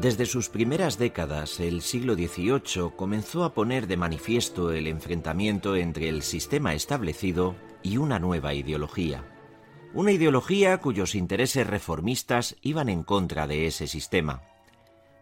Desde 0.00 0.26
sus 0.26 0.48
primeras 0.48 0.96
décadas, 0.96 1.58
el 1.58 1.82
siglo 1.82 2.14
XVIII 2.14 2.92
comenzó 2.94 3.42
a 3.42 3.52
poner 3.52 3.88
de 3.88 3.96
manifiesto 3.96 4.70
el 4.70 4.86
enfrentamiento 4.86 5.74
entre 5.74 6.08
el 6.08 6.22
sistema 6.22 6.72
establecido 6.72 7.56
y 7.82 7.96
una 7.96 8.20
nueva 8.20 8.54
ideología. 8.54 9.24
Una 9.94 10.12
ideología 10.12 10.78
cuyos 10.78 11.16
intereses 11.16 11.66
reformistas 11.66 12.54
iban 12.62 12.88
en 12.88 13.02
contra 13.02 13.48
de 13.48 13.66
ese 13.66 13.88
sistema. 13.88 14.42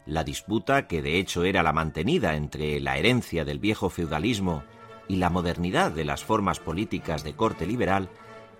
La 0.04 0.24
disputa, 0.24 0.86
que 0.86 1.00
de 1.00 1.18
hecho 1.18 1.44
era 1.44 1.62
la 1.62 1.72
mantenida 1.72 2.36
entre 2.36 2.78
la 2.78 2.98
herencia 2.98 3.46
del 3.46 3.58
viejo 3.58 3.88
feudalismo 3.88 4.62
y 5.08 5.16
la 5.16 5.30
modernidad 5.30 5.90
de 5.90 6.04
las 6.04 6.22
formas 6.22 6.60
políticas 6.60 7.24
de 7.24 7.32
corte 7.32 7.66
liberal, 7.66 8.10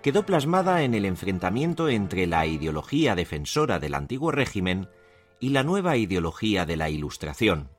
quedó 0.01 0.25
plasmada 0.25 0.81
en 0.81 0.95
el 0.95 1.05
enfrentamiento 1.05 1.89
entre 1.89 2.25
la 2.25 2.47
ideología 2.47 3.13
defensora 3.13 3.77
del 3.77 3.93
antiguo 3.93 4.31
régimen 4.31 4.89
y 5.39 5.49
la 5.49 5.63
nueva 5.63 5.97
ideología 5.97 6.65
de 6.65 6.77
la 6.77 6.89
Ilustración. 6.89 7.69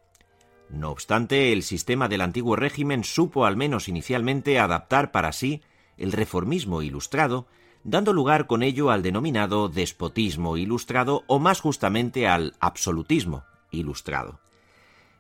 No 0.70 0.91
obstante, 0.91 1.53
el 1.53 1.62
sistema 1.62 2.09
del 2.09 2.20
antiguo 2.20 2.56
régimen 2.56 3.05
supo 3.05 3.47
al 3.47 3.56
menos 3.56 3.89
inicialmente 3.89 4.59
adaptar 4.59 5.11
para 5.12 5.33
sí 5.33 5.62
el 5.97 6.12
reformismo 6.12 6.83
ilustrado, 6.83 7.47
dando 7.84 8.12
lugar 8.12 8.47
con 8.47 8.62
ello 8.62 8.91
al 8.91 9.03
denominado 9.03 9.69
despotismo 9.69 10.56
ilustrado 10.56 11.25
o 11.27 11.39
más 11.39 11.61
justamente 11.61 12.28
al 12.28 12.55
absolutismo 12.61 13.45
ilustrado. 13.70 14.41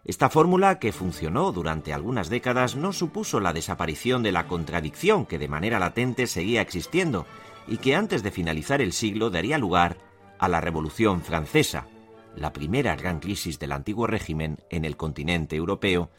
Esta 0.04 0.30
fórmula, 0.30 0.78
que 0.78 0.92
funcionó 0.92 1.52
durante 1.52 1.92
algunas 1.92 2.30
décadas, 2.30 2.76
no 2.76 2.92
supuso 2.92 3.40
la 3.40 3.52
desaparición 3.52 4.22
de 4.22 4.32
la 4.32 4.46
contradicción 4.46 5.26
que 5.26 5.38
de 5.38 5.48
manera 5.48 5.78
latente 5.78 6.26
seguía 6.26 6.62
existiendo 6.62 7.26
y 7.66 7.78
que 7.78 7.94
antes 7.94 8.22
de 8.22 8.30
finalizar 8.30 8.80
el 8.80 8.92
siglo 8.92 9.30
daría 9.30 9.58
lugar 9.58 9.98
a 10.38 10.48
la 10.48 10.60
Revolución 10.60 11.20
Francesa, 11.20 11.86
la 12.38 12.52
primera 12.52 12.96
gran 12.96 13.20
crisis 13.20 13.58
del 13.58 13.72
antiguo 13.72 14.06
régimen 14.06 14.58
en 14.70 14.84
el 14.84 14.96
continente 14.96 15.56
europeo, 15.56 16.10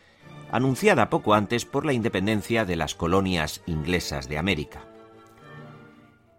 anunciada 0.51 1.09
poco 1.09 1.33
antes 1.33 1.65
por 1.65 1.85
la 1.85 1.93
independencia 1.93 2.65
de 2.65 2.75
las 2.75 2.95
colonias 2.95 3.61
inglesas 3.65 4.27
de 4.27 4.37
América. 4.37 4.85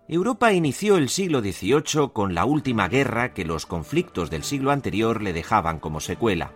Europa 0.09 0.53
inició 0.53 0.97
el 0.97 1.09
siglo 1.09 1.41
XVIII 1.41 2.11
con 2.13 2.35
la 2.35 2.45
última 2.45 2.89
guerra 2.89 3.33
que 3.33 3.45
los 3.45 3.65
conflictos 3.65 4.29
del 4.29 4.43
siglo 4.43 4.73
anterior 4.73 5.23
le 5.23 5.33
dejaban 5.33 5.79
como 5.79 6.01
secuela. 6.01 6.51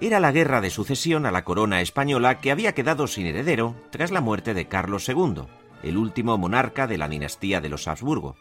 Era 0.00 0.20
la 0.20 0.30
guerra 0.30 0.60
de 0.60 0.70
sucesión 0.70 1.26
a 1.26 1.32
la 1.32 1.44
corona 1.44 1.80
española 1.80 2.40
que 2.40 2.52
había 2.52 2.72
quedado 2.72 3.08
sin 3.08 3.26
heredero 3.26 3.74
tras 3.90 4.12
la 4.12 4.20
muerte 4.20 4.54
de 4.54 4.68
Carlos 4.68 5.08
II, 5.08 5.42
el 5.82 5.96
último 5.96 6.38
monarca 6.38 6.86
de 6.86 6.98
la 6.98 7.08
dinastía 7.08 7.60
de 7.60 7.68
los 7.68 7.88
Habsburgo. 7.88 8.36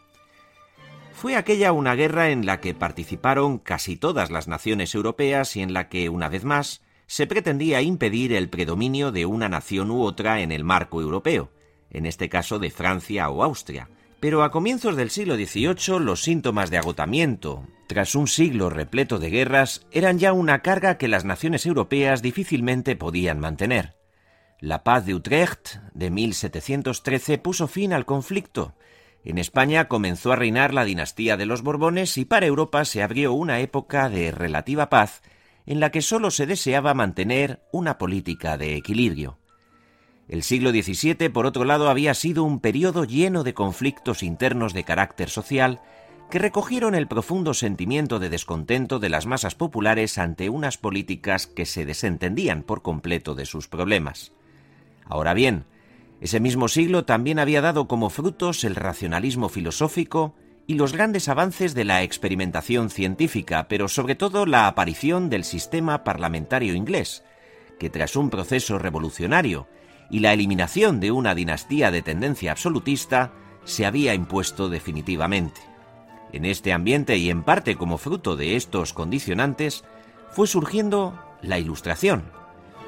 Fue 1.13 1.37
aquella 1.37 1.71
una 1.71 1.95
guerra 1.95 2.31
en 2.31 2.45
la 2.45 2.59
que 2.59 2.73
participaron 2.73 3.57
casi 3.57 3.95
todas 3.95 4.29
las 4.29 4.47
naciones 4.47 4.93
europeas 4.93 5.55
y 5.55 5.61
en 5.61 5.71
la 5.71 5.87
que, 5.87 6.09
una 6.09 6.27
vez 6.27 6.43
más, 6.43 6.81
se 7.07 7.27
pretendía 7.27 7.81
impedir 7.81 8.33
el 8.33 8.49
predominio 8.49 9.11
de 9.11 9.25
una 9.25 9.47
nación 9.47 9.91
u 9.91 10.03
otra 10.03 10.41
en 10.41 10.51
el 10.51 10.63
marco 10.63 11.01
europeo, 11.01 11.51
en 11.91 12.05
este 12.05 12.27
caso 12.27 12.59
de 12.59 12.71
Francia 12.71 13.29
o 13.29 13.43
Austria. 13.43 13.89
Pero 14.19 14.43
a 14.43 14.51
comienzos 14.51 14.95
del 14.95 15.11
siglo 15.11 15.35
XVIII 15.35 15.99
los 15.99 16.23
síntomas 16.23 16.69
de 16.69 16.77
agotamiento, 16.77 17.67
tras 17.87 18.15
un 18.15 18.27
siglo 18.27 18.69
repleto 18.69 19.19
de 19.19 19.29
guerras, 19.29 19.85
eran 19.91 20.17
ya 20.17 20.33
una 20.33 20.59
carga 20.59 20.97
que 20.97 21.07
las 21.07 21.25
naciones 21.25 21.65
europeas 21.65 22.21
difícilmente 22.21 22.95
podían 22.95 23.39
mantener. 23.39 23.95
La 24.59 24.83
paz 24.83 25.05
de 25.05 25.13
Utrecht 25.13 25.75
de 25.93 26.09
1713 26.09 27.37
puso 27.37 27.67
fin 27.67 27.91
al 27.93 28.05
conflicto, 28.05 28.75
en 29.23 29.37
España 29.37 29.87
comenzó 29.87 30.31
a 30.31 30.35
reinar 30.35 30.73
la 30.73 30.85
dinastía 30.85 31.37
de 31.37 31.45
los 31.45 31.61
Borbones 31.61 32.17
y 32.17 32.25
para 32.25 32.45
Europa 32.45 32.83
se 32.85 33.01
abrió 33.01 33.33
una 33.33 33.59
época 33.59 34.09
de 34.09 34.31
relativa 34.31 34.89
paz 34.89 35.21
en 35.65 35.79
la 35.79 35.91
que 35.91 36.01
sólo 36.01 36.29
se 36.29 36.45
deseaba 36.45 36.93
mantener 36.93 37.61
una 37.71 37.97
política 37.97 38.57
de 38.57 38.75
equilibrio. 38.75 39.37
El 40.27 40.43
siglo 40.43 40.71
XVII, 40.71 41.29
por 41.29 41.45
otro 41.45 41.63
lado, 41.63 41.89
había 41.89 42.13
sido 42.13 42.43
un 42.43 42.59
periodo 42.59 43.03
lleno 43.05 43.43
de 43.43 43.53
conflictos 43.53 44.23
internos 44.23 44.73
de 44.73 44.83
carácter 44.83 45.29
social 45.29 45.81
que 46.29 46.39
recogieron 46.39 46.95
el 46.95 47.07
profundo 47.07 47.53
sentimiento 47.53 48.19
de 48.19 48.29
descontento 48.29 48.99
de 48.99 49.09
las 49.09 49.25
masas 49.25 49.55
populares 49.55 50.17
ante 50.17 50.49
unas 50.49 50.77
políticas 50.77 51.47
que 51.47 51.65
se 51.65 51.85
desentendían 51.85 52.63
por 52.63 52.81
completo 52.81 53.35
de 53.35 53.45
sus 53.45 53.67
problemas. 53.67 54.31
Ahora 55.05 55.33
bien, 55.33 55.65
ese 56.23 56.39
mismo 56.39 56.69
siglo 56.69 57.03
también 57.03 57.37
había 57.37 57.59
dado 57.59 57.89
como 57.89 58.09
frutos 58.09 58.63
el 58.63 58.75
racionalismo 58.75 59.49
filosófico 59.49 60.33
y 60.65 60.75
los 60.75 60.93
grandes 60.93 61.27
avances 61.27 61.73
de 61.73 61.83
la 61.83 62.01
experimentación 62.01 62.89
científica, 62.89 63.67
pero 63.67 63.89
sobre 63.89 64.15
todo 64.15 64.45
la 64.45 64.67
aparición 64.67 65.29
del 65.29 65.43
sistema 65.43 66.05
parlamentario 66.05 66.75
inglés, 66.75 67.25
que 67.77 67.89
tras 67.89 68.15
un 68.15 68.29
proceso 68.29 68.79
revolucionario 68.79 69.67
y 70.09 70.19
la 70.19 70.31
eliminación 70.31 71.01
de 71.01 71.11
una 71.11 71.35
dinastía 71.35 71.91
de 71.91 72.01
tendencia 72.01 72.53
absolutista, 72.53 73.33
se 73.65 73.85
había 73.85 74.13
impuesto 74.13 74.69
definitivamente. 74.69 75.59
En 76.31 76.45
este 76.45 76.71
ambiente 76.71 77.17
y 77.17 77.29
en 77.31 77.43
parte 77.43 77.75
como 77.75 77.97
fruto 77.97 78.37
de 78.37 78.55
estos 78.55 78.93
condicionantes, 78.93 79.83
fue 80.31 80.47
surgiendo 80.47 81.21
la 81.41 81.59
Ilustración, 81.59 82.23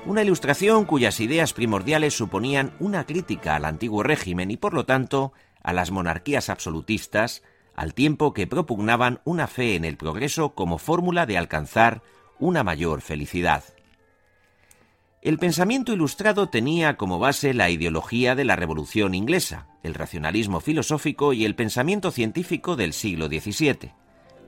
una 0.06 0.22
ilustración 0.22 0.86
cuyas 0.86 1.20
ideas 1.20 1.54
primordiales 1.54 2.16
suponían 2.16 2.74
una 2.80 3.06
crítica 3.06 3.56
al 3.56 3.66
antiguo 3.66 4.04
régimen 4.04 4.52
y 4.52 4.58
por 4.58 4.74
lo 4.74 4.86
tanto 4.86 5.34
a 5.64 5.74
las 5.74 5.90
monarquías 5.90 6.50
absolutistas, 6.50 7.42
al 7.76 7.94
tiempo 7.94 8.34
que 8.34 8.46
propugnaban 8.46 9.20
una 9.26 9.48
fe 9.48 9.76
en 9.76 9.84
el 9.84 9.98
progreso 9.98 10.54
como 10.54 10.78
fórmula 10.78 11.26
de 11.26 11.38
alcanzar 11.38 12.04
una 12.40 12.64
mayor 12.64 13.02
felicidad. 13.02 13.64
El 15.24 15.40
pensamiento 15.40 15.92
ilustrado 15.92 16.50
tenía 16.50 16.98
como 16.98 17.18
base 17.18 17.56
la 17.56 17.72
ideología 17.72 18.36
de 18.36 18.46
la 18.46 18.56
Revolución 18.56 19.16
inglesa, 19.16 19.68
el 19.82 19.96
racionalismo 19.96 20.60
filosófico 20.60 21.34
y 21.34 21.46
el 21.46 21.56
pensamiento 21.56 22.12
científico 22.12 22.76
del 22.76 22.94
siglo 22.94 23.26
XVII. 23.26 23.94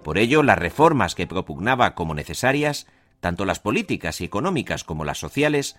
Por 0.04 0.20
ello, 0.20 0.44
las 0.44 0.60
reformas 0.60 1.16
que 1.16 1.26
propugnaba 1.26 1.96
como 1.96 2.14
necesarias 2.14 2.86
tanto 3.20 3.46
las 3.46 3.60
políticas 3.60 4.22
y 4.22 4.26
económicas 4.26 4.84
como 4.84 5.06
las 5.06 5.20
sociales, 5.20 5.78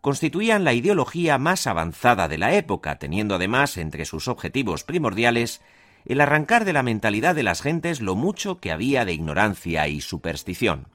constituían 0.00 0.64
la 0.64 0.72
ideología 0.72 1.38
más 1.38 1.66
avanzada 1.66 2.28
de 2.28 2.38
la 2.38 2.54
época, 2.54 2.98
teniendo 2.98 3.34
además 3.34 3.76
entre 3.76 4.04
sus 4.04 4.28
objetivos 4.28 4.84
primordiales 4.84 5.60
el 6.06 6.20
arrancar 6.20 6.64
de 6.64 6.72
la 6.72 6.82
mentalidad 6.82 7.34
de 7.34 7.42
las 7.42 7.60
gentes 7.60 8.00
lo 8.00 8.14
mucho 8.14 8.58
que 8.58 8.72
había 8.72 9.04
de 9.04 9.12
ignorancia 9.12 9.86
y 9.88 10.00
superstición. 10.00 10.88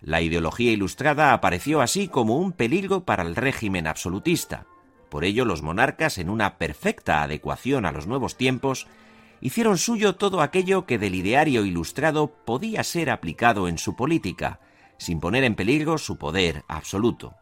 La 0.00 0.22
ideología 0.22 0.72
ilustrada 0.72 1.34
apareció 1.34 1.82
así 1.82 2.08
como 2.08 2.38
un 2.38 2.52
peligro 2.52 3.04
para 3.04 3.22
el 3.22 3.36
régimen 3.36 3.86
absolutista. 3.86 4.64
Por 5.10 5.24
ello 5.24 5.44
los 5.44 5.60
monarcas, 5.60 6.16
en 6.16 6.30
una 6.30 6.56
perfecta 6.56 7.22
adecuación 7.22 7.84
a 7.84 7.92
los 7.92 8.06
nuevos 8.06 8.36
tiempos, 8.38 8.86
hicieron 9.42 9.76
suyo 9.76 10.14
todo 10.14 10.40
aquello 10.40 10.86
que 10.86 10.98
del 10.98 11.14
ideario 11.14 11.66
ilustrado 11.66 12.28
podía 12.28 12.82
ser 12.82 13.10
aplicado 13.10 13.68
en 13.68 13.76
su 13.76 13.94
política, 13.96 14.60
sin 15.00 15.18
poner 15.18 15.44
en 15.44 15.54
peligro 15.54 15.96
su 15.96 16.18
poder 16.18 16.62
absoluto. 16.68 17.34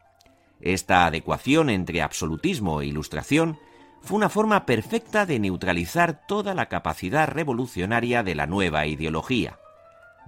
Esta 0.60 1.06
adecuación 1.06 1.70
entre 1.70 2.02
absolutismo 2.02 2.80
e 2.80 2.86
ilustración 2.86 3.58
fue 4.00 4.16
una 4.16 4.28
forma 4.28 4.64
perfecta 4.64 5.26
de 5.26 5.40
neutralizar 5.40 6.24
toda 6.28 6.54
la 6.54 6.66
capacidad 6.66 7.28
revolucionaria 7.28 8.22
de 8.22 8.36
la 8.36 8.46
nueva 8.46 8.86
ideología. 8.86 9.58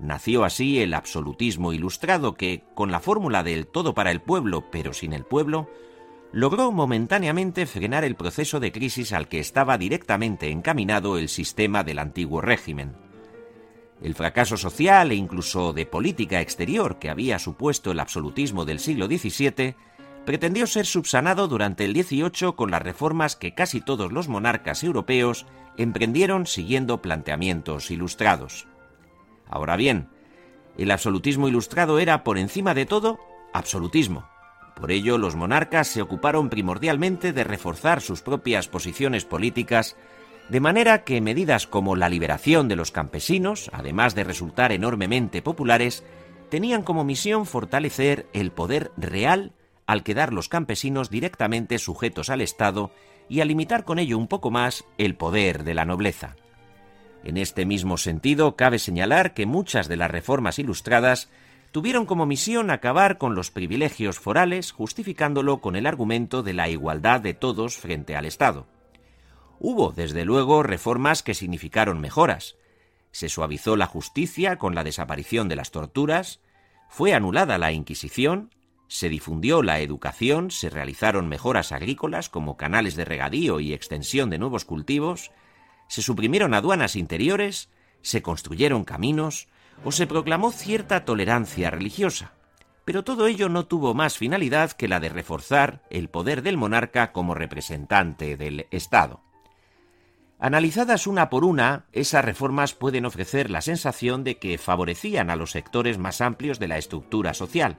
Nació 0.01 0.43
así 0.45 0.81
el 0.81 0.93
absolutismo 0.93 1.73
ilustrado 1.73 2.35
que, 2.35 2.65
con 2.75 2.91
la 2.91 2.99
fórmula 2.99 3.45
del 3.45 3.69
todo 3.69 3.95
para 3.95 4.11
el 4.11 4.21
pueblo 4.21 4.65
pero 4.73 4.93
sin 4.93 5.13
el 5.13 5.25
pueblo, 5.25 5.71
logró 6.33 6.73
momentáneamente 6.73 7.65
frenar 7.67 8.03
el 8.03 8.17
proceso 8.17 8.59
de 8.59 8.73
crisis 8.73 9.13
al 9.13 9.29
que 9.29 9.39
estaba 9.39 9.79
directamente 9.79 10.51
encaminado 10.51 11.17
el 11.17 11.29
sistema 11.29 11.85
del 11.85 12.01
antiguo 12.01 12.41
régimen. 12.41 13.10
El 14.03 14.15
fracaso 14.15 14.57
social 14.57 15.13
e 15.13 15.15
incluso 15.15 15.73
de 15.73 15.87
política 15.87 16.41
exterior 16.41 16.99
que 16.99 17.11
había 17.11 17.39
supuesto 17.39 17.91
el 17.91 18.01
absolutismo 18.01 18.65
del 18.65 18.81
siglo 18.81 19.07
XVII 19.07 19.75
pretendió 20.25 20.67
ser 20.67 20.87
subsanado 20.87 21.49
durante 21.49 21.85
el 21.85 21.95
XVIII 21.95 22.55
con 22.57 22.71
las 22.71 22.83
reformas 22.83 23.37
que 23.37 23.55
casi 23.55 23.81
todos 23.81 24.13
los 24.13 24.29
monarcas 24.29 24.85
europeos 24.85 25.47
emprendieron 25.77 26.47
siguiendo 26.47 27.03
planteamientos 27.03 27.91
ilustrados. 27.91 28.67
Ahora 29.47 29.77
bien, 29.77 30.09
el 30.79 30.91
absolutismo 30.91 31.49
ilustrado 31.49 31.99
era, 31.99 32.25
por 32.25 32.39
encima 32.39 32.75
de 32.75 32.87
todo, 32.87 33.19
absolutismo. 33.53 34.29
Por 34.77 34.93
ello, 34.93 35.19
los 35.19 35.37
monarcas 35.37 35.89
se 35.89 36.01
ocuparon 36.01 36.49
primordialmente 36.49 37.33
de 37.33 37.45
reforzar 37.45 38.01
sus 38.01 38.23
propias 38.23 38.69
posiciones 38.69 39.25
políticas, 39.25 39.97
de 40.51 40.59
manera 40.59 41.05
que 41.05 41.21
medidas 41.21 41.69
como 41.69 41.95
la 41.95 42.09
liberación 42.09 42.67
de 42.67 42.75
los 42.75 42.91
campesinos, 42.91 43.71
además 43.73 44.17
de 44.17 44.25
resultar 44.25 44.73
enormemente 44.73 45.43
populares, 45.43 46.03
tenían 46.49 46.83
como 46.83 47.05
misión 47.05 47.47
fortalecer 47.47 48.27
el 48.33 48.51
poder 48.51 48.91
real 48.97 49.53
al 49.87 50.03
quedar 50.03 50.33
los 50.33 50.49
campesinos 50.49 51.09
directamente 51.09 51.79
sujetos 51.79 52.31
al 52.31 52.41
Estado 52.41 52.91
y 53.29 53.41
a 53.41 53.45
limitar 53.45 53.85
con 53.85 54.01
ello 54.01 54.19
un 54.19 54.27
poco 54.27 54.51
más 54.51 54.85
el 54.99 55.15
poder 55.15 55.63
de 55.63 55.75
la 55.75 55.85
nobleza. 55.85 56.35
En 57.23 57.37
este 57.37 57.65
mismo 57.65 57.97
sentido, 57.97 58.57
cabe 58.57 58.81
señalar 58.81 59.35
que 59.35 59.47
muchas 59.47 59.87
de 59.87 59.99
las 59.99 60.11
reformas 60.11 60.59
ilustradas 60.59 61.31
tuvieron 61.71 62.07
como 62.07 62.27
misión 62.27 62.73
acabar 62.73 63.19
con 63.19 63.37
los 63.37 63.53
privilegios 63.53 64.19
forales, 64.19 64.73
justificándolo 64.73 65.61
con 65.61 65.77
el 65.77 65.87
argumento 65.87 66.43
de 66.43 66.55
la 66.55 66.69
igualdad 66.69 67.21
de 67.21 67.35
todos 67.35 67.77
frente 67.77 68.17
al 68.17 68.27
Estado. 68.27 68.67
Hubo, 69.63 69.93
desde 69.93 70.25
luego, 70.25 70.63
reformas 70.63 71.23
que 71.23 71.35
significaron 71.35 72.01
mejoras. 72.01 72.57
Se 73.13 73.29
suavizó 73.29 73.77
la 73.77 73.87
justicia 73.87 74.57
con 74.57 74.75
la 74.75 74.85
desaparición 74.85 75.49
de 75.49 75.57
las 75.57 75.71
torturas, 75.71 76.41
fue 76.89 77.13
anulada 77.13 77.59
la 77.59 77.71
Inquisición, 77.71 78.55
se 78.89 79.11
difundió 79.11 79.63
la 79.63 79.81
educación, 79.81 80.51
se 80.51 80.71
realizaron 80.71 81.29
mejoras 81.29 81.73
agrícolas 81.73 82.31
como 82.31 82.57
canales 82.57 82.97
de 82.97 83.05
regadío 83.05 83.61
y 83.61 83.75
extensión 83.75 84.31
de 84.31 84.39
nuevos 84.39 84.65
cultivos, 84.65 85.31
se 85.89 86.01
suprimieron 86.01 86.55
aduanas 86.55 86.97
interiores, 86.97 87.69
se 88.01 88.23
construyeron 88.23 88.85
caminos 88.85 89.49
o 89.85 89.93
se 89.93 90.07
proclamó 90.07 90.53
cierta 90.53 91.05
tolerancia 91.05 91.71
religiosa. 91.71 92.33
Pero 92.87 93.05
todo 93.05 93.27
ello 93.27 93.51
no 93.51 93.67
tuvo 93.67 93.93
más 93.93 94.17
finalidad 94.17 94.73
que 94.73 94.89
la 94.89 95.01
de 95.01 95.11
reforzar 95.11 95.83
el 95.91 96.09
poder 96.09 96.41
del 96.41 96.57
monarca 96.57 97.13
como 97.13 97.35
representante 97.35 98.39
del 98.39 98.67
Estado. 98.71 99.21
Analizadas 100.43 101.07
una 101.07 101.29
por 101.29 101.45
una, 101.45 101.85
esas 101.93 102.25
reformas 102.25 102.73
pueden 102.73 103.05
ofrecer 103.05 103.51
la 103.51 103.61
sensación 103.61 104.25
de 104.25 104.39
que 104.39 104.57
favorecían 104.57 105.29
a 105.29 105.37
los 105.37 105.51
sectores 105.51 105.99
más 105.99 106.23
amplios 106.23 106.59
de 106.59 106.67
la 106.67 106.79
estructura 106.79 107.35
social, 107.35 107.77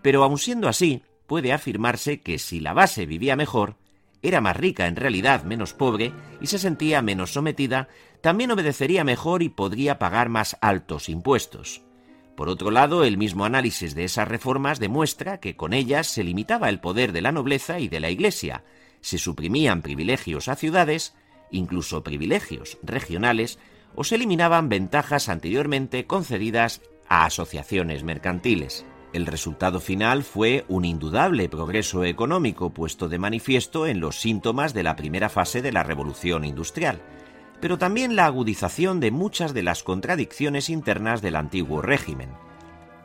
pero 0.00 0.24
aun 0.24 0.38
siendo 0.38 0.68
así, 0.68 1.02
puede 1.26 1.52
afirmarse 1.52 2.22
que 2.22 2.38
si 2.38 2.60
la 2.60 2.72
base 2.72 3.04
vivía 3.04 3.36
mejor, 3.36 3.76
era 4.22 4.40
más 4.40 4.56
rica 4.56 4.86
en 4.86 4.96
realidad, 4.96 5.44
menos 5.44 5.74
pobre, 5.74 6.12
y 6.40 6.46
se 6.46 6.58
sentía 6.58 7.02
menos 7.02 7.34
sometida, 7.34 7.88
también 8.22 8.52
obedecería 8.52 9.04
mejor 9.04 9.42
y 9.42 9.50
podría 9.50 9.98
pagar 9.98 10.30
más 10.30 10.56
altos 10.62 11.10
impuestos. 11.10 11.82
Por 12.36 12.48
otro 12.48 12.70
lado, 12.70 13.04
el 13.04 13.18
mismo 13.18 13.44
análisis 13.44 13.94
de 13.94 14.04
esas 14.04 14.28
reformas 14.28 14.80
demuestra 14.80 15.40
que 15.40 15.56
con 15.56 15.74
ellas 15.74 16.06
se 16.06 16.24
limitaba 16.24 16.70
el 16.70 16.80
poder 16.80 17.12
de 17.12 17.20
la 17.20 17.32
nobleza 17.32 17.80
y 17.80 17.88
de 17.88 18.00
la 18.00 18.08
Iglesia, 18.08 18.64
se 19.02 19.18
suprimían 19.18 19.82
privilegios 19.82 20.48
a 20.48 20.56
ciudades, 20.56 21.14
incluso 21.52 22.02
privilegios 22.02 22.78
regionales, 22.82 23.58
o 23.94 24.02
se 24.04 24.16
eliminaban 24.16 24.68
ventajas 24.68 25.28
anteriormente 25.28 26.06
concedidas 26.06 26.82
a 27.08 27.24
asociaciones 27.24 28.02
mercantiles. 28.02 28.84
El 29.12 29.26
resultado 29.26 29.78
final 29.78 30.22
fue 30.22 30.64
un 30.68 30.86
indudable 30.86 31.48
progreso 31.50 32.02
económico 32.04 32.70
puesto 32.70 33.08
de 33.08 33.18
manifiesto 33.18 33.86
en 33.86 34.00
los 34.00 34.18
síntomas 34.20 34.72
de 34.72 34.82
la 34.82 34.96
primera 34.96 35.28
fase 35.28 35.60
de 35.60 35.70
la 35.70 35.82
revolución 35.82 36.44
industrial, 36.44 37.02
pero 37.60 37.76
también 37.76 38.16
la 38.16 38.24
agudización 38.24 39.00
de 39.00 39.10
muchas 39.10 39.52
de 39.52 39.62
las 39.62 39.82
contradicciones 39.82 40.70
internas 40.70 41.20
del 41.20 41.36
antiguo 41.36 41.82
régimen. 41.82 42.30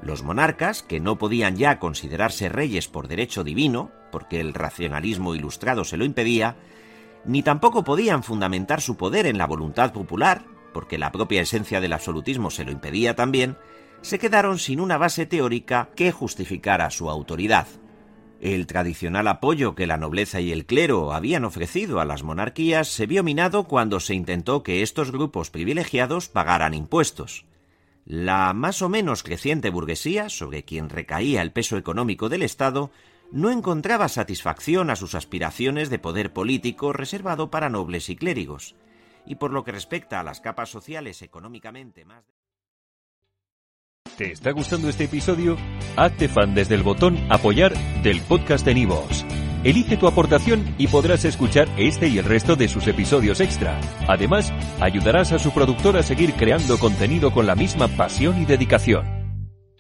Los 0.01 0.23
monarcas, 0.23 0.81
que 0.81 0.99
no 0.99 1.17
podían 1.17 1.57
ya 1.57 1.77
considerarse 1.77 2.49
reyes 2.49 2.87
por 2.87 3.07
derecho 3.07 3.43
divino, 3.43 3.91
porque 4.11 4.39
el 4.39 4.53
racionalismo 4.53 5.35
ilustrado 5.35 5.83
se 5.83 5.97
lo 5.97 6.05
impedía, 6.05 6.55
ni 7.25 7.43
tampoco 7.43 7.83
podían 7.83 8.23
fundamentar 8.23 8.81
su 8.81 8.97
poder 8.97 9.25
en 9.25 9.37
la 9.37 9.47
voluntad 9.47 9.93
popular, 9.93 10.45
porque 10.73 10.97
la 10.97 11.11
propia 11.11 11.41
esencia 11.41 11.81
del 11.81 11.93
absolutismo 11.93 12.51
se 12.51 12.63
lo 12.63 12.71
impedía 12.71 13.15
también, 13.15 13.57
se 14.01 14.19
quedaron 14.19 14.59
sin 14.59 14.79
una 14.79 14.97
base 14.97 15.25
teórica 15.25 15.89
que 15.95 16.11
justificara 16.11 16.89
su 16.89 17.09
autoridad. 17.09 17.67
El 18.39 18.67
tradicional 18.67 19.27
apoyo 19.27 19.73
que 19.73 19.87
la 19.87 19.97
nobleza 19.97 20.39
y 20.39 20.51
el 20.51 20.65
clero 20.65 21.11
habían 21.11 21.43
ofrecido 21.43 21.99
a 21.99 22.05
las 22.05 22.21
monarquías 22.21 22.87
se 22.87 23.07
vio 23.07 23.23
minado 23.23 23.63
cuando 23.63 23.99
se 23.99 24.13
intentó 24.13 24.61
que 24.61 24.83
estos 24.83 25.11
grupos 25.11 25.49
privilegiados 25.49 26.29
pagaran 26.29 26.75
impuestos. 26.75 27.45
La 28.05 28.53
más 28.53 28.81
o 28.81 28.89
menos 28.89 29.23
creciente 29.23 29.69
burguesía, 29.69 30.29
sobre 30.29 30.63
quien 30.63 30.89
recaía 30.89 31.41
el 31.41 31.51
peso 31.51 31.77
económico 31.77 32.29
del 32.29 32.43
Estado, 32.43 32.91
no 33.31 33.51
encontraba 33.51 34.07
satisfacción 34.07 34.89
a 34.89 34.95
sus 34.95 35.15
aspiraciones 35.15 35.89
de 35.89 35.99
poder 35.99 36.33
político 36.33 36.93
reservado 36.93 37.49
para 37.49 37.69
nobles 37.69 38.09
y 38.09 38.15
clérigos, 38.15 38.75
y 39.25 39.35
por 39.35 39.51
lo 39.51 39.63
que 39.63 39.71
respecta 39.71 40.19
a 40.19 40.23
las 40.23 40.39
capas 40.39 40.69
sociales 40.69 41.21
económicamente 41.21 42.05
más 42.05 42.23
¿Te 44.17 44.31
está 44.31 44.49
gustando 44.49 44.89
este 44.89 45.03
episodio? 45.03 45.57
Hazte 45.95 46.27
fan 46.27 46.55
desde 46.55 46.73
el 46.73 46.81
botón 46.81 47.19
Apoyar 47.29 47.77
del 48.01 48.19
podcast 48.21 48.65
de 48.65 48.73
Nivos. 48.73 49.23
Elige 49.63 49.95
tu 49.95 50.07
aportación 50.07 50.73
y 50.79 50.87
podrás 50.87 51.23
escuchar 51.23 51.67
este 51.77 52.07
y 52.07 52.17
el 52.17 52.25
resto 52.25 52.55
de 52.55 52.67
sus 52.67 52.87
episodios 52.87 53.41
extra. 53.41 53.79
Además, 54.07 54.51
ayudarás 54.79 55.33
a 55.33 55.39
su 55.39 55.51
productor 55.51 55.97
a 55.97 56.03
seguir 56.03 56.33
creando 56.33 56.79
contenido 56.79 57.31
con 57.31 57.45
la 57.45 57.55
misma 57.55 57.87
pasión 57.89 58.41
y 58.41 58.45
dedicación. 58.45 59.16